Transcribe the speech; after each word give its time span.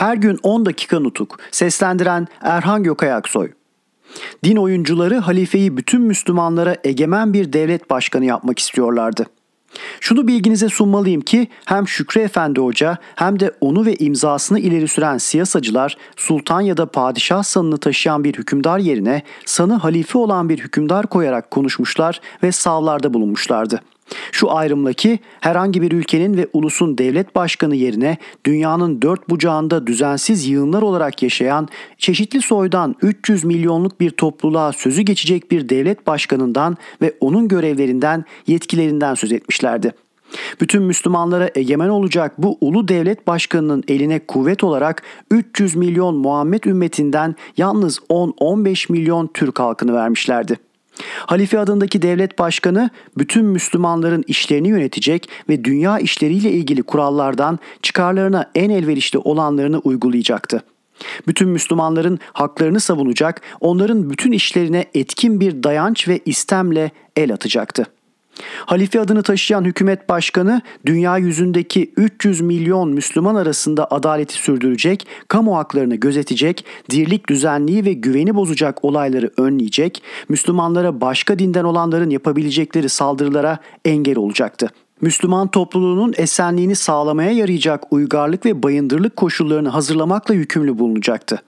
Her 0.00 0.16
gün 0.16 0.38
10 0.42 0.66
dakika 0.66 1.00
nutuk. 1.00 1.38
Seslendiren 1.50 2.28
Erhan 2.40 2.82
Gökayaksoy. 2.82 3.52
Din 4.44 4.56
oyuncuları 4.56 5.16
halifeyi 5.18 5.76
bütün 5.76 6.00
Müslümanlara 6.00 6.76
egemen 6.84 7.32
bir 7.32 7.52
devlet 7.52 7.90
başkanı 7.90 8.24
yapmak 8.24 8.58
istiyorlardı. 8.58 9.26
Şunu 10.00 10.28
bilginize 10.28 10.68
sunmalıyım 10.68 11.20
ki 11.20 11.48
hem 11.64 11.88
Şükrü 11.88 12.20
Efendi 12.20 12.60
Hoca 12.60 12.98
hem 13.14 13.40
de 13.40 13.52
onu 13.60 13.86
ve 13.86 13.94
imzasını 13.94 14.58
ileri 14.58 14.88
süren 14.88 15.18
siyasacılar 15.18 15.96
sultan 16.16 16.60
ya 16.60 16.76
da 16.76 16.86
padişah 16.86 17.42
sanını 17.42 17.78
taşıyan 17.78 18.24
bir 18.24 18.34
hükümdar 18.34 18.78
yerine 18.78 19.22
sanı 19.44 19.74
halife 19.74 20.18
olan 20.18 20.48
bir 20.48 20.58
hükümdar 20.58 21.06
koyarak 21.06 21.50
konuşmuşlar 21.50 22.20
ve 22.42 22.52
savlarda 22.52 23.14
bulunmuşlardı. 23.14 23.80
Şu 24.32 24.52
ayrımla 24.52 24.92
ki 24.92 25.18
herhangi 25.40 25.82
bir 25.82 25.92
ülkenin 25.92 26.36
ve 26.36 26.48
ulusun 26.52 26.98
devlet 26.98 27.34
başkanı 27.34 27.76
yerine 27.76 28.16
dünyanın 28.46 29.02
dört 29.02 29.30
bucağında 29.30 29.86
düzensiz 29.86 30.48
yığınlar 30.48 30.82
olarak 30.82 31.22
yaşayan 31.22 31.68
çeşitli 31.98 32.42
soydan 32.42 32.96
300 33.02 33.44
milyonluk 33.44 34.00
bir 34.00 34.10
topluluğa 34.10 34.72
sözü 34.72 35.02
geçecek 35.02 35.50
bir 35.50 35.68
devlet 35.68 36.06
başkanından 36.06 36.76
ve 37.02 37.14
onun 37.20 37.48
görevlerinden, 37.48 38.24
yetkilerinden 38.46 39.14
söz 39.14 39.32
etmişlerdi. 39.32 39.92
Bütün 40.60 40.82
Müslümanlara 40.82 41.50
egemen 41.54 41.88
olacak 41.88 42.34
bu 42.38 42.58
ulu 42.60 42.88
devlet 42.88 43.26
başkanının 43.26 43.84
eline 43.88 44.18
kuvvet 44.18 44.64
olarak 44.64 45.02
300 45.30 45.76
milyon 45.76 46.14
Muhammed 46.14 46.64
ümmetinden 46.64 47.34
yalnız 47.56 47.98
10-15 47.98 48.92
milyon 48.92 49.30
Türk 49.34 49.60
halkını 49.60 49.94
vermişlerdi. 49.94 50.69
Halife 51.26 51.58
adındaki 51.58 52.02
devlet 52.02 52.38
başkanı 52.38 52.90
bütün 53.18 53.44
Müslümanların 53.44 54.24
işlerini 54.26 54.68
yönetecek 54.68 55.28
ve 55.48 55.64
dünya 55.64 55.98
işleriyle 55.98 56.50
ilgili 56.50 56.82
kurallardan 56.82 57.58
çıkarlarına 57.82 58.50
en 58.54 58.70
elverişli 58.70 59.18
olanlarını 59.18 59.78
uygulayacaktı. 59.78 60.62
Bütün 61.26 61.48
Müslümanların 61.48 62.18
haklarını 62.32 62.80
savunacak, 62.80 63.42
onların 63.60 64.10
bütün 64.10 64.32
işlerine 64.32 64.84
etkin 64.94 65.40
bir 65.40 65.62
dayanç 65.62 66.08
ve 66.08 66.20
istemle 66.24 66.90
el 67.16 67.32
atacaktı. 67.32 67.86
Halife 68.66 69.00
adını 69.00 69.22
taşıyan 69.22 69.64
hükümet 69.64 70.08
başkanı 70.08 70.62
dünya 70.86 71.18
yüzündeki 71.18 71.92
300 71.96 72.40
milyon 72.40 72.90
Müslüman 72.90 73.34
arasında 73.34 73.90
adaleti 73.90 74.34
sürdürecek, 74.34 75.06
kamu 75.28 75.56
haklarını 75.56 75.94
gözetecek, 75.94 76.64
dirlik 76.90 77.28
düzenliği 77.28 77.84
ve 77.84 77.92
güveni 77.92 78.34
bozacak 78.34 78.84
olayları 78.84 79.30
önleyecek, 79.36 80.02
Müslümanlara 80.28 81.00
başka 81.00 81.38
dinden 81.38 81.64
olanların 81.64 82.10
yapabilecekleri 82.10 82.88
saldırılara 82.88 83.58
engel 83.84 84.18
olacaktı. 84.18 84.70
Müslüman 85.00 85.48
topluluğunun 85.48 86.14
esenliğini 86.16 86.76
sağlamaya 86.76 87.30
yarayacak 87.30 87.92
uygarlık 87.92 88.46
ve 88.46 88.62
bayındırlık 88.62 89.16
koşullarını 89.16 89.68
hazırlamakla 89.68 90.34
yükümlü 90.34 90.78
bulunacaktı. 90.78 91.42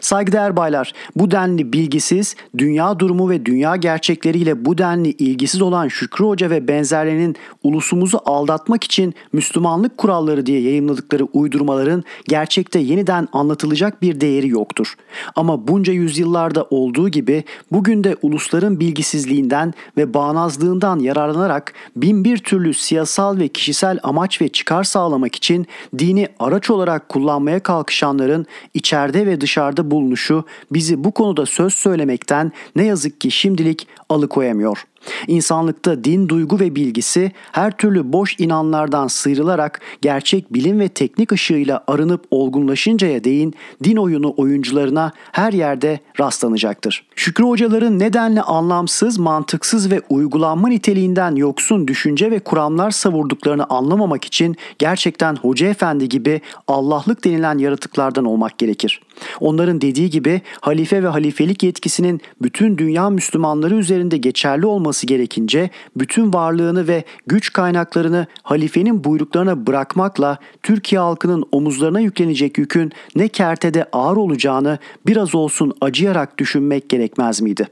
Saygıdeğer 0.00 0.56
baylar, 0.56 0.92
bu 1.16 1.30
denli 1.30 1.72
bilgisiz, 1.72 2.36
dünya 2.58 2.98
durumu 2.98 3.30
ve 3.30 3.46
dünya 3.46 3.76
gerçekleriyle 3.76 4.64
bu 4.64 4.78
denli 4.78 5.08
ilgisiz 5.08 5.62
olan 5.62 5.88
Şükrü 5.88 6.24
Hoca 6.24 6.50
ve 6.50 6.68
benzerlerinin 6.68 7.36
ulusumuzu 7.62 8.20
aldatmak 8.24 8.84
için 8.84 9.14
Müslümanlık 9.32 9.98
kuralları 9.98 10.46
diye 10.46 10.60
yayınladıkları 10.60 11.24
uydurmaların 11.24 12.04
gerçekte 12.28 12.78
yeniden 12.78 13.28
anlatılacak 13.32 14.02
bir 14.02 14.20
değeri 14.20 14.48
yoktur. 14.48 14.94
Ama 15.36 15.68
bunca 15.68 15.92
yüzyıllarda 15.92 16.66
olduğu 16.70 17.08
gibi 17.08 17.44
bugün 17.72 18.04
de 18.04 18.16
ulusların 18.22 18.80
bilgisizliğinden 18.80 19.74
ve 19.96 20.14
bağnazlığından 20.14 20.98
yararlanarak 20.98 21.72
bin 21.96 22.24
bir 22.24 22.38
türlü 22.38 22.74
siyasal 22.74 23.38
ve 23.38 23.48
kişisel 23.48 23.98
amaç 24.02 24.40
ve 24.40 24.48
çıkar 24.48 24.84
sağlamak 24.84 25.34
için 25.34 25.66
dini 25.98 26.28
araç 26.38 26.70
olarak 26.70 27.08
kullanmaya 27.08 27.60
kalkışanların 27.60 28.46
içeride 28.74 29.26
ve 29.26 29.40
dışarıda 29.40 29.63
dışarıda 29.64 29.90
bulunuşu 29.90 30.44
bizi 30.72 31.04
bu 31.04 31.12
konuda 31.12 31.46
söz 31.46 31.74
söylemekten 31.74 32.52
ne 32.76 32.84
yazık 32.84 33.20
ki 33.20 33.30
şimdilik 33.30 33.88
alıkoyamıyor. 34.08 34.84
İnsanlıkta 35.26 36.04
din, 36.04 36.28
duygu 36.28 36.60
ve 36.60 36.76
bilgisi 36.76 37.32
her 37.52 37.76
türlü 37.76 38.12
boş 38.12 38.36
inanlardan 38.38 39.06
sıyrılarak 39.06 39.80
gerçek 40.02 40.54
bilim 40.54 40.80
ve 40.80 40.88
teknik 40.88 41.32
ışığıyla 41.32 41.84
arınıp 41.86 42.24
olgunlaşıncaya 42.30 43.24
değin 43.24 43.54
din 43.84 43.96
oyunu 43.96 44.34
oyuncularına 44.36 45.12
her 45.32 45.52
yerde 45.52 46.00
rastlanacaktır. 46.20 47.06
Şükrü 47.16 47.44
hocaların 47.44 47.98
nedenle 47.98 48.42
anlamsız, 48.42 49.18
mantıksız 49.18 49.90
ve 49.90 50.00
uygulanma 50.08 50.68
niteliğinden 50.68 51.36
yoksun 51.36 51.88
düşünce 51.88 52.30
ve 52.30 52.38
kuramlar 52.38 52.90
savurduklarını 52.90 53.64
anlamamak 53.64 54.24
için 54.24 54.56
gerçekten 54.78 55.36
hoca 55.36 55.66
efendi 55.66 56.08
gibi 56.08 56.40
Allah'lık 56.68 57.24
denilen 57.24 57.58
yaratıklardan 57.58 58.24
olmak 58.24 58.58
gerekir. 58.58 59.00
Onların 59.40 59.80
dediği 59.80 60.10
gibi 60.10 60.42
halife 60.60 61.02
ve 61.02 61.08
halifelik 61.08 61.62
yetkisinin 61.62 62.20
bütün 62.42 62.78
dünya 62.78 63.10
Müslümanları 63.10 63.74
üzerinde 63.74 64.16
geçerli 64.16 64.66
olması 64.66 64.93
gerekince 65.02 65.70
bütün 65.96 66.32
varlığını 66.32 66.88
ve 66.88 67.04
güç 67.26 67.52
kaynaklarını 67.52 68.26
halifenin 68.42 69.04
buyruklarına 69.04 69.66
bırakmakla 69.66 70.38
Türkiye 70.62 71.00
halkının 71.00 71.44
omuzlarına 71.52 72.00
yüklenecek 72.00 72.58
yükün 72.58 72.92
ne 73.16 73.28
kertede 73.28 73.86
ağır 73.92 74.16
olacağını 74.16 74.78
biraz 75.06 75.34
olsun 75.34 75.72
acıyarak 75.80 76.38
düşünmek 76.38 76.88
gerekmez 76.88 77.40
miydi? 77.40 77.68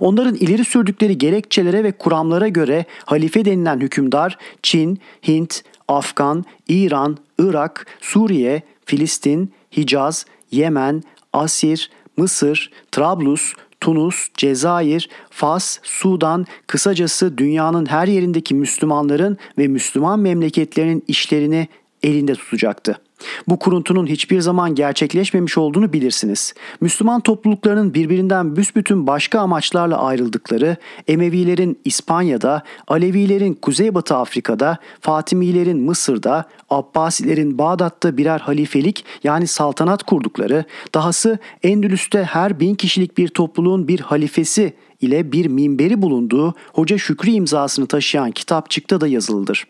Onların 0.00 0.34
ileri 0.34 0.64
sürdükleri 0.64 1.18
gerekçelere 1.18 1.84
ve 1.84 1.92
kuramlara 1.92 2.48
göre 2.48 2.84
halife 3.04 3.44
denilen 3.44 3.80
hükümdar 3.80 4.38
Çin, 4.62 4.98
Hint, 5.28 5.62
Afgan, 5.88 6.44
İran, 6.68 7.16
Irak, 7.38 7.86
Suriye, 8.00 8.62
Filistin, 8.84 9.52
Hicaz, 9.76 10.26
Yemen, 10.50 11.02
Asir, 11.32 11.90
Mısır, 12.16 12.70
Trablus, 12.92 13.54
Tunus, 13.80 14.28
Cezayir, 14.34 15.08
Fas, 15.30 15.78
Sudan, 15.82 16.46
kısacası 16.66 17.38
dünyanın 17.38 17.86
her 17.86 18.06
yerindeki 18.08 18.54
Müslümanların 18.54 19.38
ve 19.58 19.68
Müslüman 19.68 20.20
memleketlerinin 20.20 21.04
işlerini 21.08 21.68
elinde 22.02 22.34
tutacaktı. 22.34 23.00
Bu 23.48 23.58
kuruntunun 23.58 24.06
hiçbir 24.06 24.40
zaman 24.40 24.74
gerçekleşmemiş 24.74 25.58
olduğunu 25.58 25.92
bilirsiniz. 25.92 26.54
Müslüman 26.80 27.20
topluluklarının 27.20 27.94
birbirinden 27.94 28.56
büsbütün 28.56 29.06
başka 29.06 29.40
amaçlarla 29.40 30.02
ayrıldıkları, 30.02 30.76
Emevilerin 31.08 31.78
İspanya'da, 31.84 32.62
Alevilerin 32.88 33.54
Kuzeybatı 33.54 34.16
Afrika'da, 34.16 34.78
Fatimilerin 35.00 35.80
Mısır'da, 35.80 36.44
Abbasilerin 36.70 37.58
Bağdat'ta 37.58 38.16
birer 38.16 38.40
halifelik 38.40 39.04
yani 39.24 39.46
saltanat 39.46 40.02
kurdukları, 40.02 40.64
dahası 40.94 41.38
Endülüs'te 41.62 42.24
her 42.24 42.60
bin 42.60 42.74
kişilik 42.74 43.18
bir 43.18 43.28
topluluğun 43.28 43.88
bir 43.88 44.00
halifesi 44.00 44.72
ile 45.00 45.32
bir 45.32 45.46
minberi 45.46 46.02
bulunduğu 46.02 46.54
Hoca 46.72 46.98
Şükrü 46.98 47.30
imzasını 47.30 47.86
taşıyan 47.86 48.30
kitapçıkta 48.30 49.00
da 49.00 49.08
yazılıdır. 49.08 49.66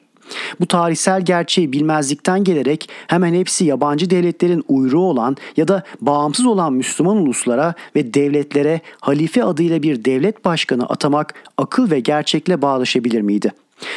Bu 0.60 0.66
tarihsel 0.66 1.24
gerçeği 1.24 1.72
bilmezlikten 1.72 2.44
gelerek 2.44 2.88
hemen 3.06 3.34
hepsi 3.34 3.64
yabancı 3.64 4.10
devletlerin 4.10 4.64
uyruğu 4.68 5.04
olan 5.04 5.36
ya 5.56 5.68
da 5.68 5.82
bağımsız 6.00 6.46
olan 6.46 6.72
Müslüman 6.72 7.16
uluslara 7.16 7.74
ve 7.96 8.14
devletlere 8.14 8.80
halife 9.00 9.44
adıyla 9.44 9.82
bir 9.82 10.04
devlet 10.04 10.44
başkanı 10.44 10.86
atamak 10.86 11.34
akıl 11.56 11.91
ve 11.91 12.00
gerçekle 12.00 12.62
bağdaşabilir 12.62 13.21
miydi? 13.21 13.53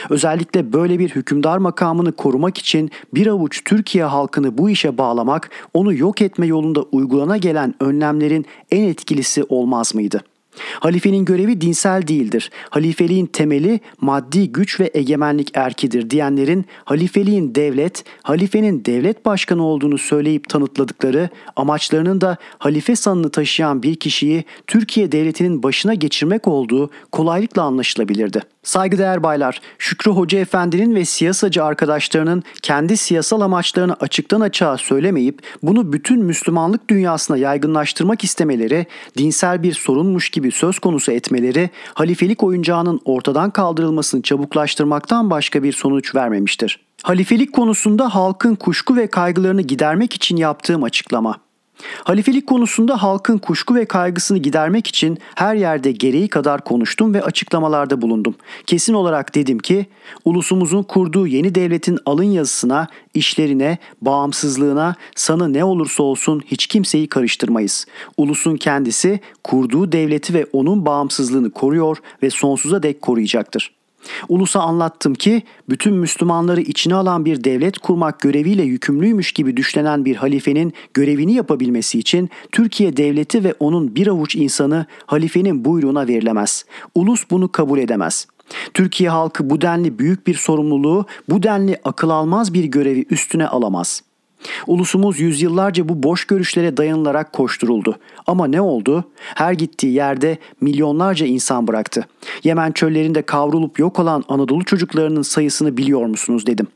Özellikle 0.10 0.74
böyle 0.74 1.00
bir 1.00 1.10
hükümdar 1.10 1.58
makamını 1.58 2.12
korumak 2.12 2.58
için 2.58 2.92
bir 3.14 3.28
avuç 3.28 3.64
Türkiye 3.66 4.04
halkını 4.04 4.58
bu 4.58 4.70
işe 4.70 4.98
bağlamak, 4.98 5.50
onu 5.74 5.94
yok 5.94 6.22
etme 6.22 6.46
yolunda 6.48 6.82
uygulana 6.82 7.38
gelen 7.38 7.76
önlemlerin 7.80 8.46
en 8.72 8.84
etkilisi 8.84 9.44
olmaz 9.44 9.96
mıydı?'' 9.96 10.33
Halifenin 10.80 11.26
görevi 11.26 11.62
dinsel 11.62 12.08
değildir. 12.08 12.52
Halifeliğin 12.70 13.26
temeli 13.26 13.80
maddi 14.02 14.52
güç 14.52 14.80
ve 14.80 14.92
egemenlik 14.94 15.52
erkidir 15.54 16.10
diyenlerin 16.10 16.66
halifeliğin 16.86 17.56
devlet, 17.56 18.04
halifenin 18.24 18.86
devlet 18.86 19.26
başkanı 19.26 19.64
olduğunu 19.64 19.98
söyleyip 19.98 20.50
tanıtladıkları 20.50 21.30
amaçlarının 21.56 22.22
da 22.22 22.38
halife 22.58 22.96
sanını 22.96 23.30
taşıyan 23.30 23.84
bir 23.84 23.96
kişiyi 23.96 24.44
Türkiye 24.68 25.12
devletinin 25.12 25.64
başına 25.64 25.94
geçirmek 25.94 26.48
olduğu 26.48 26.90
kolaylıkla 27.12 27.62
anlaşılabilirdi. 27.62 28.42
Saygıdeğer 28.64 29.24
baylar, 29.24 29.62
Şükrü 29.78 30.12
Hoca 30.12 30.40
Efendi'nin 30.40 30.96
ve 30.96 31.06
siyasacı 31.06 31.64
arkadaşlarının 31.64 32.44
kendi 32.62 32.98
siyasal 32.98 33.42
amaçlarını 33.42 33.94
açıktan 33.94 34.42
açığa 34.42 34.78
söylemeyip 34.78 35.42
bunu 35.64 35.94
bütün 35.94 36.24
Müslümanlık 36.24 36.90
dünyasına 36.90 37.38
yaygınlaştırmak 37.38 38.24
istemeleri, 38.24 38.86
dinsel 39.18 39.64
bir 39.64 39.74
sorunmuş 39.74 40.30
gibi 40.30 40.43
söz 40.52 40.80
konusu 40.80 41.12
etmeleri, 41.12 41.70
halifelik 41.94 42.44
oyuncağının 42.44 43.00
ortadan 43.06 43.52
kaldırılmasını 43.52 44.22
çabuklaştırmaktan 44.22 45.30
başka 45.30 45.64
bir 45.64 45.74
sonuç 45.74 46.16
vermemiştir. 46.16 46.80
Halifelik 47.04 47.54
konusunda 47.54 48.16
halkın 48.16 48.56
kuşku 48.56 48.96
ve 48.96 49.08
kaygılarını 49.08 49.62
gidermek 49.62 50.14
için 50.14 50.38
yaptığım 50.38 50.84
açıklama. 50.84 51.43
Halifelik 52.04 52.48
konusunda 52.48 53.04
halkın 53.04 53.38
kuşku 53.38 53.76
ve 53.76 53.86
kaygısını 53.86 54.38
gidermek 54.38 54.88
için 54.88 55.18
her 55.36 55.56
yerde 55.56 55.92
gereği 55.92 56.28
kadar 56.28 56.64
konuştum 56.64 57.14
ve 57.14 57.24
açıklamalarda 57.24 58.02
bulundum. 58.02 58.36
Kesin 58.68 58.94
olarak 58.94 59.36
dedim 59.36 59.60
ki 59.60 59.86
ulusumuzun 60.26 60.84
kurduğu 60.84 61.28
yeni 61.28 61.56
devletin 61.56 62.00
alın 62.06 62.24
yazısına, 62.24 62.88
işlerine, 63.14 63.78
bağımsızlığına, 64.02 64.96
sanı 65.16 65.54
ne 65.54 65.64
olursa 65.64 66.04
olsun 66.04 66.42
hiç 66.46 66.68
kimseyi 66.68 67.08
karıştırmayız. 67.08 67.86
Ulusun 68.18 68.58
kendisi 68.58 69.20
kurduğu 69.44 69.92
devleti 69.92 70.34
ve 70.34 70.46
onun 70.54 70.86
bağımsızlığını 70.86 71.52
koruyor 71.52 71.98
ve 72.24 72.30
sonsuza 72.30 72.84
dek 72.84 73.02
koruyacaktır. 73.02 73.72
Ulusa 74.30 74.60
anlattım 74.60 75.14
ki 75.14 75.44
bütün 75.70 75.94
Müslümanları 75.94 76.62
içine 76.62 76.96
alan 76.96 77.26
bir 77.26 77.44
devlet 77.44 77.78
kurmak 77.78 78.20
göreviyle 78.20 78.64
yükümlüymüş 78.64 79.32
gibi 79.32 79.58
düşlenen 79.58 80.06
bir 80.06 80.16
halifenin 80.16 80.74
görevini 80.94 81.34
yapabilmesi 81.34 82.00
için 82.00 82.30
Türkiye 82.52 82.98
devleti 82.98 83.44
ve 83.44 83.54
onun 83.60 83.96
bir 83.96 84.08
avuç 84.08 84.36
insanı 84.36 84.86
halifenin 85.06 85.66
buyruğuna 85.66 86.08
verilemez. 86.08 86.66
Ulus 86.96 87.24
bunu 87.32 87.52
kabul 87.52 87.80
edemez. 87.80 88.28
Türkiye 88.74 89.10
halkı 89.10 89.50
bu 89.50 89.62
denli 89.62 90.00
büyük 90.00 90.28
bir 90.28 90.36
sorumluluğu, 90.36 91.06
bu 91.30 91.44
denli 91.44 91.78
akıl 91.84 92.10
almaz 92.10 92.54
bir 92.54 92.64
görevi 92.64 93.06
üstüne 93.10 93.48
alamaz.'' 93.48 94.13
Ulusumuz 94.68 95.20
yüzyıllarca 95.20 95.90
bu 95.90 96.04
boş 96.04 96.26
görüşlere 96.26 96.78
dayanılarak 96.78 97.34
koşturuldu. 97.34 97.98
Ama 98.28 98.48
ne 98.48 98.62
oldu? 98.62 99.04
Her 99.36 99.54
gittiği 99.54 99.94
yerde 99.94 100.38
milyonlarca 100.62 101.26
insan 101.26 101.68
bıraktı. 101.68 102.08
Yemen 102.44 102.72
çöllerinde 102.72 103.22
kavrulup 103.22 103.80
yok 103.80 104.00
olan 104.00 104.24
Anadolu 104.28 104.64
çocuklarının 104.64 105.22
sayısını 105.22 105.78
biliyor 105.78 106.06
musunuz 106.06 106.46
dedim. 106.46 106.68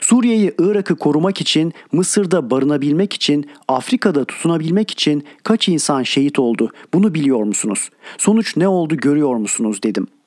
Suriye'yi, 0.00 0.54
Irak'ı 0.58 0.96
korumak 0.96 1.40
için, 1.40 1.72
Mısır'da 1.92 2.50
barınabilmek 2.50 3.12
için, 3.12 3.46
Afrika'da 3.68 4.24
tutunabilmek 4.24 4.90
için 4.90 5.24
kaç 5.42 5.68
insan 5.68 6.02
şehit 6.02 6.38
oldu? 6.38 6.70
Bunu 6.94 7.14
biliyor 7.14 7.42
musunuz? 7.42 7.90
Sonuç 8.18 8.56
ne 8.56 8.68
oldu 8.68 8.96
görüyor 8.96 9.36
musunuz 9.36 9.82
dedim.'' 9.82 10.23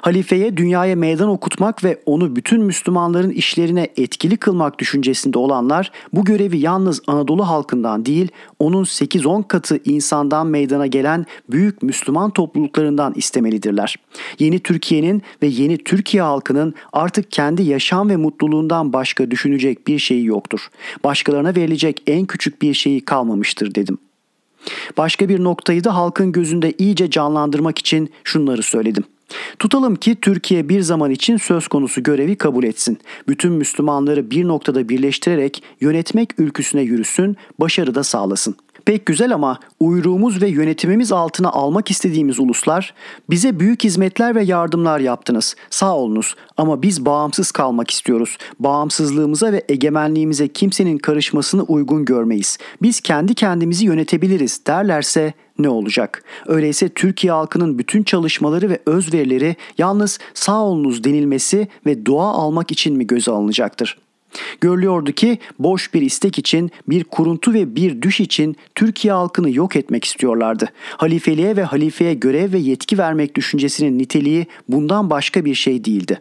Halifeye 0.00 0.56
dünyaya 0.56 0.96
meydan 0.96 1.28
okutmak 1.28 1.84
ve 1.84 2.02
onu 2.06 2.36
bütün 2.36 2.62
Müslümanların 2.62 3.30
işlerine 3.30 3.88
etkili 3.96 4.36
kılmak 4.36 4.78
düşüncesinde 4.78 5.38
olanlar 5.38 5.92
bu 6.12 6.24
görevi 6.24 6.58
yalnız 6.58 7.00
Anadolu 7.06 7.48
halkından 7.48 8.06
değil 8.06 8.28
onun 8.58 8.84
8-10 8.84 9.48
katı 9.48 9.80
insandan 9.84 10.46
meydana 10.46 10.86
gelen 10.86 11.26
büyük 11.50 11.82
Müslüman 11.82 12.30
topluluklarından 12.30 13.12
istemelidirler. 13.16 13.96
Yeni 14.38 14.58
Türkiye'nin 14.58 15.22
ve 15.42 15.46
yeni 15.46 15.78
Türkiye 15.78 16.22
halkının 16.22 16.74
artık 16.92 17.30
kendi 17.32 17.62
yaşam 17.62 18.08
ve 18.08 18.16
mutluluğundan 18.16 18.92
başka 18.92 19.30
düşünecek 19.30 19.86
bir 19.86 19.98
şeyi 19.98 20.26
yoktur. 20.26 20.68
Başkalarına 21.04 21.56
verilecek 21.56 22.02
en 22.06 22.26
küçük 22.26 22.62
bir 22.62 22.74
şeyi 22.74 23.04
kalmamıştır 23.04 23.74
dedim. 23.74 23.98
Başka 24.96 25.28
bir 25.28 25.44
noktayı 25.44 25.84
da 25.84 25.94
halkın 25.94 26.32
gözünde 26.32 26.72
iyice 26.78 27.10
canlandırmak 27.10 27.78
için 27.78 28.12
şunları 28.24 28.62
söyledim. 28.62 29.04
Tutalım 29.58 29.96
ki 29.96 30.16
Türkiye 30.20 30.68
bir 30.68 30.80
zaman 30.80 31.10
için 31.10 31.36
söz 31.36 31.68
konusu 31.68 32.02
görevi 32.02 32.36
kabul 32.36 32.64
etsin. 32.64 32.98
Bütün 33.28 33.52
Müslümanları 33.52 34.30
bir 34.30 34.48
noktada 34.48 34.88
birleştirerek 34.88 35.62
yönetmek 35.80 36.40
ülküsüne 36.40 36.82
yürüsün, 36.82 37.36
başarı 37.58 37.94
da 37.94 38.04
sağlasın. 38.04 38.56
Pek 38.86 39.06
güzel 39.06 39.34
ama 39.34 39.58
uyruğumuz 39.80 40.42
ve 40.42 40.48
yönetimimiz 40.48 41.12
altına 41.12 41.50
almak 41.50 41.90
istediğimiz 41.90 42.40
uluslar 42.40 42.94
bize 43.30 43.60
büyük 43.60 43.84
hizmetler 43.84 44.34
ve 44.34 44.42
yardımlar 44.42 45.00
yaptınız. 45.00 45.56
Sağ 45.70 45.96
olunuz 45.96 46.34
ama 46.56 46.82
biz 46.82 47.04
bağımsız 47.04 47.50
kalmak 47.50 47.90
istiyoruz. 47.90 48.38
Bağımsızlığımıza 48.60 49.52
ve 49.52 49.64
egemenliğimize 49.68 50.48
kimsenin 50.48 50.98
karışmasını 50.98 51.62
uygun 51.62 52.04
görmeyiz. 52.04 52.58
Biz 52.82 53.00
kendi 53.00 53.34
kendimizi 53.34 53.86
yönetebiliriz 53.86 54.60
derlerse 54.66 55.34
ne 55.58 55.68
olacak? 55.68 56.24
Öyleyse 56.46 56.88
Türkiye 56.88 57.32
halkının 57.32 57.78
bütün 57.78 58.02
çalışmaları 58.02 58.70
ve 58.70 58.78
özverileri 58.86 59.56
yalnız 59.78 60.18
sağ 60.34 60.62
olunuz 60.62 61.04
denilmesi 61.04 61.68
ve 61.86 62.06
dua 62.06 62.32
almak 62.32 62.70
için 62.70 62.96
mi 62.96 63.06
göze 63.06 63.30
alınacaktır? 63.30 63.98
Görülüyordu 64.60 65.12
ki 65.12 65.38
boş 65.58 65.94
bir 65.94 66.02
istek 66.02 66.38
için, 66.38 66.70
bir 66.88 67.04
kuruntu 67.04 67.52
ve 67.52 67.76
bir 67.76 68.02
düş 68.02 68.20
için 68.20 68.56
Türkiye 68.74 69.12
halkını 69.12 69.50
yok 69.50 69.76
etmek 69.76 70.04
istiyorlardı. 70.04 70.68
Halifeliğe 70.96 71.56
ve 71.56 71.62
halifeye 71.62 72.14
görev 72.14 72.52
ve 72.52 72.58
yetki 72.58 72.98
vermek 72.98 73.34
düşüncesinin 73.34 73.98
niteliği 73.98 74.46
bundan 74.68 75.10
başka 75.10 75.44
bir 75.44 75.54
şey 75.54 75.84
değildi. 75.84 76.20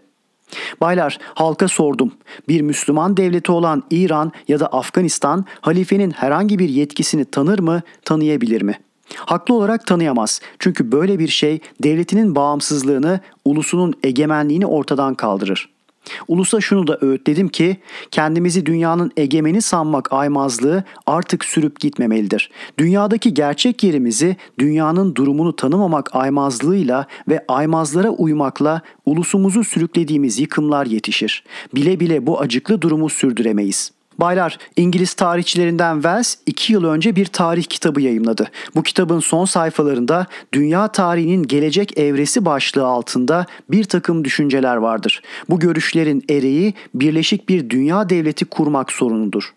Baylar 0.82 1.20
halka 1.24 1.68
sordum. 1.68 2.12
Bir 2.48 2.62
Müslüman 2.62 3.18
devleti 3.18 3.52
olan 3.52 3.84
İran 3.90 4.32
ya 4.48 4.60
da 4.60 4.68
Afganistan 4.68 5.46
halifenin 5.62 6.12
herhangi 6.12 6.60
bir 6.60 6.70
yetkisini 6.70 7.26
tanır 7.26 7.60
mı, 7.60 7.82
tanıyabilir 8.06 8.62
mi? 8.62 8.80
Haklı 9.16 9.56
olarak 9.56 9.88
tanıyamaz. 9.88 10.42
Çünkü 10.60 10.92
böyle 10.92 11.20
bir 11.20 11.28
şey 11.28 11.60
devletinin 11.84 12.36
bağımsızlığını, 12.36 13.20
ulusunun 13.46 13.94
egemenliğini 14.04 14.66
ortadan 14.66 15.16
kaldırır. 15.16 15.76
Ulusa 16.28 16.62
şunu 16.62 16.88
da 16.88 16.98
öğütledim 17.02 17.50
ki 17.50 17.78
kendimizi 18.12 18.66
dünyanın 18.66 19.12
egemeni 19.18 19.62
sanmak 19.62 20.14
aymazlığı 20.14 20.84
artık 21.06 21.46
sürüp 21.46 21.80
gitmemelidir. 21.80 22.52
Dünyadaki 22.78 23.34
gerçek 23.34 23.84
yerimizi 23.84 24.38
dünyanın 24.60 25.16
durumunu 25.16 25.56
tanımamak 25.56 26.16
aymazlığıyla 26.16 27.08
ve 27.28 27.46
aymazlara 27.48 28.10
uymakla 28.10 28.82
ulusumuzu 29.06 29.64
sürüklediğimiz 29.64 30.40
yıkımlar 30.40 30.86
yetişir. 30.86 31.44
Bile 31.76 32.00
bile 32.00 32.28
bu 32.28 32.40
acıklı 32.40 32.82
durumu 32.82 33.10
sürdüremeyiz. 33.10 33.95
Baylar, 34.20 34.58
İngiliz 34.76 35.14
tarihçilerinden 35.14 35.96
Wells 35.96 36.36
2 36.46 36.74
yıl 36.74 36.84
önce 36.84 37.16
bir 37.16 37.26
tarih 37.26 37.64
kitabı 37.64 38.02
yayımladı. 38.02 38.48
Bu 38.76 38.84
kitabın 38.84 39.20
son 39.20 39.46
sayfalarında 39.46 40.26
dünya 40.54 40.88
tarihinin 40.88 41.44
gelecek 41.44 41.98
evresi 41.98 42.46
başlığı 42.46 42.86
altında 42.86 43.46
bir 43.72 43.84
takım 43.84 44.26
düşünceler 44.26 44.76
vardır. 44.76 45.22
Bu 45.50 45.60
görüşlerin 45.60 46.24
ereği 46.30 46.74
birleşik 46.94 47.50
bir 47.50 47.70
dünya 47.70 48.10
devleti 48.10 48.46
kurmak 48.46 48.92
sorunudur. 48.92 49.54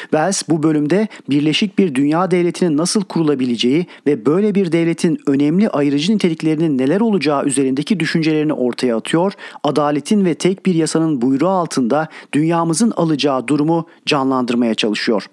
Wells 0.00 0.42
bu 0.48 0.62
bölümde 0.62 1.08
birleşik 1.30 1.78
bir 1.78 1.94
dünya 1.94 2.30
devletinin 2.30 2.76
nasıl 2.76 3.04
kurulabileceği 3.04 3.86
ve 4.06 4.26
böyle 4.26 4.54
bir 4.54 4.72
devletin 4.72 5.18
önemli 5.26 5.68
ayırıcı 5.68 6.14
niteliklerinin 6.14 6.78
neler 6.78 7.00
olacağı 7.00 7.44
üzerindeki 7.44 8.00
düşüncelerini 8.00 8.52
ortaya 8.52 8.96
atıyor, 8.96 9.32
adaletin 9.64 10.24
ve 10.24 10.34
tek 10.34 10.66
bir 10.66 10.74
yasanın 10.74 11.22
buyruğu 11.22 11.48
altında 11.48 12.08
dünyamızın 12.32 12.92
alacağı 12.96 13.48
durumu 13.48 13.86
canlandırmaya 14.06 14.74
çalışıyor. 14.74 15.26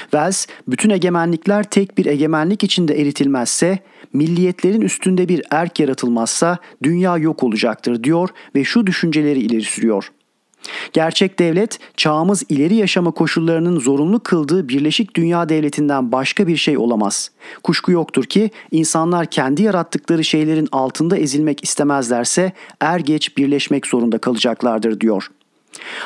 Wells, 0.00 0.46
bütün 0.68 0.90
egemenlikler 0.90 1.62
tek 1.62 1.98
bir 1.98 2.06
egemenlik 2.06 2.64
içinde 2.64 3.00
eritilmezse, 3.00 3.78
milliyetlerin 4.12 4.80
üstünde 4.80 5.28
bir 5.28 5.42
erk 5.50 5.80
yaratılmazsa 5.80 6.58
dünya 6.82 7.18
yok 7.18 7.42
olacaktır 7.42 8.04
diyor 8.04 8.28
ve 8.56 8.64
şu 8.64 8.86
düşünceleri 8.86 9.40
ileri 9.40 9.62
sürüyor. 9.62 10.10
Gerçek 10.92 11.38
devlet 11.38 11.78
çağımız 11.96 12.42
ileri 12.48 12.74
yaşama 12.74 13.10
koşullarının 13.10 13.78
zorunlu 13.78 14.20
kıldığı 14.20 14.68
Birleşik 14.68 15.16
Dünya 15.16 15.48
Devleti'nden 15.48 16.12
başka 16.12 16.46
bir 16.46 16.56
şey 16.56 16.78
olamaz. 16.78 17.30
Kuşku 17.62 17.92
yoktur 17.92 18.24
ki 18.24 18.50
insanlar 18.70 19.26
kendi 19.26 19.62
yarattıkları 19.62 20.24
şeylerin 20.24 20.68
altında 20.72 21.16
ezilmek 21.16 21.64
istemezlerse 21.64 22.52
er 22.80 22.98
geç 22.98 23.36
birleşmek 23.36 23.86
zorunda 23.86 24.18
kalacaklardır 24.18 25.00
diyor. 25.00 25.30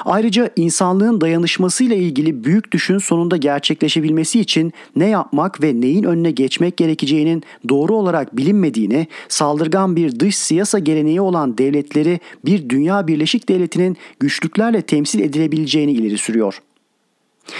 Ayrıca 0.04 0.50
insanlığın 0.56 1.20
dayanışmasıyla 1.20 1.96
ilgili 1.96 2.44
büyük 2.44 2.72
düşün 2.72 2.98
sonunda 2.98 3.36
gerçekleşebilmesi 3.36 4.40
için 4.40 4.72
ne 4.96 5.08
yapmak 5.08 5.62
ve 5.62 5.80
neyin 5.80 6.04
önüne 6.04 6.30
geçmek 6.30 6.76
gerekeceğinin 6.76 7.42
doğru 7.68 7.94
olarak 7.94 8.36
bilinmediğini, 8.36 9.06
saldırgan 9.28 9.96
bir 9.96 10.20
dış 10.20 10.36
siyasa 10.36 10.78
geleneği 10.78 11.20
olan 11.20 11.58
devletleri 11.58 12.20
bir 12.44 12.68
dünya 12.68 13.06
birleşik 13.06 13.48
devletinin 13.48 13.96
güçlüklerle 14.20 14.82
temsil 14.82 15.20
edilebileceğini 15.20 15.92
ileri 15.92 16.18
sürüyor. 16.18 16.60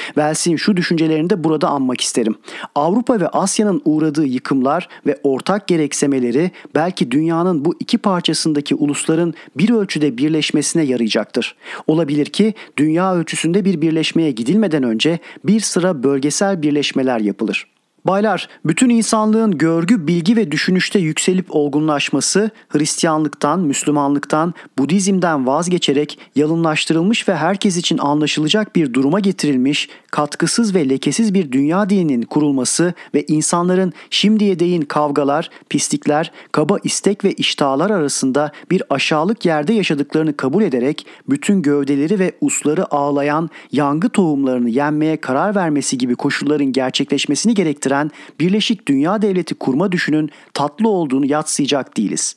Wells'in 0.06 0.56
şu 0.56 0.76
düşüncelerini 0.76 1.30
de 1.30 1.44
burada 1.44 1.68
anmak 1.68 2.00
isterim. 2.00 2.34
Avrupa 2.74 3.20
ve 3.20 3.28
Asya'nın 3.28 3.82
uğradığı 3.84 4.26
yıkımlar 4.26 4.88
ve 5.06 5.18
ortak 5.22 5.68
gereksemeleri 5.68 6.50
belki 6.74 7.10
dünyanın 7.10 7.64
bu 7.64 7.74
iki 7.80 7.98
parçasındaki 7.98 8.74
ulusların 8.74 9.34
bir 9.56 9.70
ölçüde 9.70 10.18
birleşmesine 10.18 10.82
yarayacaktır. 10.82 11.56
Olabilir 11.86 12.26
ki 12.26 12.54
dünya 12.76 13.14
ölçüsünde 13.14 13.64
bir 13.64 13.80
birleşmeye 13.80 14.30
gidilmeden 14.30 14.82
önce 14.82 15.18
bir 15.44 15.60
sıra 15.60 16.02
bölgesel 16.02 16.62
birleşmeler 16.62 17.20
yapılır. 17.20 17.66
Baylar, 18.08 18.48
bütün 18.64 18.88
insanlığın 18.88 19.58
görgü, 19.58 20.06
bilgi 20.06 20.36
ve 20.36 20.50
düşünüşte 20.50 20.98
yükselip 20.98 21.46
olgunlaşması, 21.54 22.50
Hristiyanlıktan, 22.68 23.60
Müslümanlıktan, 23.60 24.54
Budizm'den 24.78 25.46
vazgeçerek 25.46 26.18
yalınlaştırılmış 26.36 27.28
ve 27.28 27.36
herkes 27.36 27.76
için 27.76 27.98
anlaşılacak 27.98 28.76
bir 28.76 28.94
duruma 28.94 29.20
getirilmiş, 29.20 29.88
katkısız 30.10 30.74
ve 30.74 30.88
lekesiz 30.88 31.34
bir 31.34 31.52
dünya 31.52 31.90
dininin 31.90 32.22
kurulması 32.22 32.94
ve 33.14 33.24
insanların 33.28 33.92
şimdiye 34.10 34.58
değin 34.58 34.82
kavgalar, 34.82 35.50
pislikler, 35.70 36.32
kaba 36.52 36.78
istek 36.84 37.24
ve 37.24 37.32
iştahlar 37.32 37.90
arasında 37.90 38.52
bir 38.70 38.82
aşağılık 38.90 39.44
yerde 39.44 39.72
yaşadıklarını 39.72 40.36
kabul 40.36 40.62
ederek 40.62 41.06
bütün 41.28 41.62
gövdeleri 41.62 42.18
ve 42.18 42.32
usları 42.40 42.94
ağlayan 42.94 43.50
yangı 43.72 44.08
tohumlarını 44.08 44.70
yenmeye 44.70 45.16
karar 45.16 45.54
vermesi 45.54 45.98
gibi 45.98 46.14
koşulların 46.14 46.72
gerçekleşmesini 46.72 47.54
gerektiren 47.54 47.97
Birleşik 48.40 48.88
Dünya 48.88 49.22
Devleti 49.22 49.54
kurma 49.54 49.92
düşünün 49.92 50.30
tatlı 50.54 50.88
olduğunu 50.88 51.26
yatsıyacak 51.26 51.96
değiliz. 51.96 52.36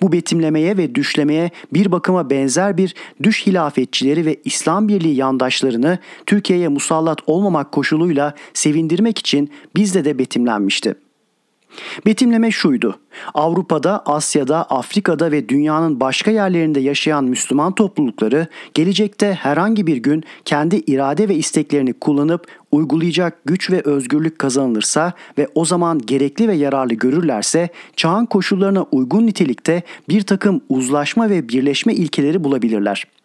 Bu 0.00 0.12
betimlemeye 0.12 0.76
ve 0.76 0.94
düşlemeye 0.94 1.50
bir 1.72 1.92
bakıma 1.92 2.30
benzer 2.30 2.76
bir 2.76 2.94
düş 3.22 3.46
hilafetçileri 3.46 4.26
ve 4.26 4.36
İslam 4.44 4.88
Birliği 4.88 5.16
yandaşlarını 5.16 5.98
Türkiye'ye 6.26 6.68
musallat 6.68 7.18
olmamak 7.26 7.72
koşuluyla 7.72 8.34
sevindirmek 8.54 9.18
için 9.18 9.50
bizde 9.76 10.04
de 10.04 10.18
betimlenmişti. 10.18 10.94
Betimleme 12.06 12.50
şuydu. 12.50 12.98
Avrupa'da, 13.34 14.02
Asya'da, 14.06 14.62
Afrika'da 14.62 15.32
ve 15.32 15.48
dünyanın 15.48 16.00
başka 16.00 16.30
yerlerinde 16.30 16.80
yaşayan 16.80 17.24
Müslüman 17.24 17.74
toplulukları 17.74 18.46
gelecekte 18.74 19.34
herhangi 19.34 19.86
bir 19.86 19.96
gün 19.96 20.24
kendi 20.44 20.76
irade 20.76 21.28
ve 21.28 21.34
isteklerini 21.34 21.92
kullanıp 21.92 22.46
uygulayacak 22.72 23.38
güç 23.44 23.70
ve 23.70 23.82
özgürlük 23.84 24.38
kazanılırsa 24.38 25.12
ve 25.38 25.48
o 25.54 25.64
zaman 25.64 25.98
gerekli 25.98 26.48
ve 26.48 26.54
yararlı 26.54 26.94
görürlerse 26.94 27.68
çağın 27.96 28.26
koşullarına 28.26 28.82
uygun 28.82 29.26
nitelikte 29.26 29.82
bir 30.08 30.22
takım 30.22 30.60
uzlaşma 30.68 31.30
ve 31.30 31.48
birleşme 31.48 31.94
ilkeleri 31.94 32.44
bulabilirler.'' 32.44 33.19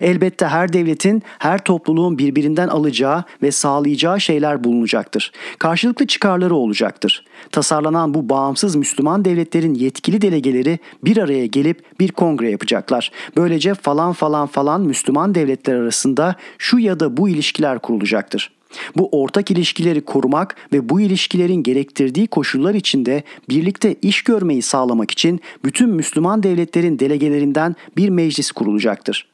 Elbette 0.00 0.46
her 0.46 0.72
devletin, 0.72 1.22
her 1.38 1.64
topluluğun 1.64 2.18
birbirinden 2.18 2.68
alacağı 2.68 3.24
ve 3.42 3.52
sağlayacağı 3.52 4.20
şeyler 4.20 4.64
bulunacaktır. 4.64 5.32
Karşılıklı 5.58 6.06
çıkarları 6.06 6.54
olacaktır. 6.54 7.24
Tasarlanan 7.52 8.14
bu 8.14 8.28
bağımsız 8.28 8.76
Müslüman 8.76 9.24
devletlerin 9.24 9.74
yetkili 9.74 10.22
delegeleri 10.22 10.78
bir 11.04 11.16
araya 11.16 11.46
gelip 11.46 12.00
bir 12.00 12.12
kongre 12.12 12.50
yapacaklar. 12.50 13.12
Böylece 13.36 13.74
falan 13.74 14.12
falan 14.12 14.46
falan 14.46 14.80
Müslüman 14.80 15.34
devletler 15.34 15.74
arasında 15.74 16.36
şu 16.58 16.78
ya 16.78 17.00
da 17.00 17.16
bu 17.16 17.28
ilişkiler 17.28 17.78
kurulacaktır. 17.78 18.58
Bu 18.96 19.08
ortak 19.12 19.50
ilişkileri 19.50 20.00
korumak 20.00 20.56
ve 20.72 20.88
bu 20.88 21.00
ilişkilerin 21.00 21.62
gerektirdiği 21.62 22.26
koşullar 22.26 22.74
içinde 22.74 23.22
birlikte 23.48 23.94
iş 24.02 24.22
görmeyi 24.22 24.62
sağlamak 24.62 25.10
için 25.10 25.40
bütün 25.64 25.90
Müslüman 25.90 26.42
devletlerin 26.42 26.98
delegelerinden 26.98 27.76
bir 27.96 28.08
meclis 28.08 28.50
kurulacaktır. 28.50 29.28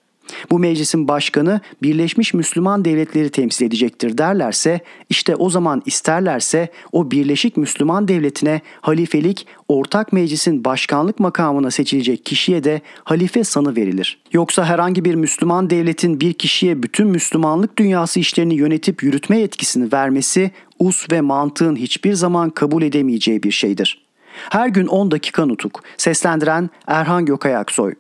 Bu 0.50 0.59
meclisin 0.59 1.09
başkanı 1.09 1.61
Birleşmiş 1.83 2.35
Müslüman 2.35 2.85
Devletleri 2.85 3.31
temsil 3.31 3.66
edecektir 3.66 4.19
derlerse 4.19 4.81
işte 5.11 5.37
o 5.37 5.50
zaman 5.50 5.83
isterlerse 5.87 6.69
o 6.93 7.11
Birleşik 7.11 7.57
Müslüman 7.57 8.09
Devletine 8.09 8.61
halifelik 8.81 9.47
ortak 9.69 10.12
meclisin 10.12 10.64
başkanlık 10.64 11.21
makamına 11.21 11.71
seçilecek 11.71 12.25
kişiye 12.25 12.64
de 12.64 12.81
halife 13.04 13.45
sanı 13.45 13.76
verilir. 13.76 14.23
Yoksa 14.33 14.64
herhangi 14.64 15.04
bir 15.04 15.14
Müslüman 15.14 15.71
devletin 15.71 16.21
bir 16.21 16.33
kişiye 16.33 16.83
bütün 16.83 17.07
Müslümanlık 17.07 17.78
dünyası 17.78 18.21
işlerini 18.21 18.54
yönetip 18.54 19.02
yürütme 19.02 19.38
yetkisini 19.38 19.93
vermesi 19.93 20.50
us 20.78 21.11
ve 21.11 21.21
mantığın 21.21 21.76
hiçbir 21.76 22.12
zaman 22.12 22.50
kabul 22.50 22.83
edemeyeceği 22.83 23.43
bir 23.43 23.50
şeydir. 23.50 24.04
Her 24.50 24.69
gün 24.69 24.87
10 24.87 25.11
dakika 25.11 25.47
nutuk. 25.47 25.83
Seslendiren 25.97 26.71
Erhan 26.87 27.25
Gökayaksoy 27.25 27.95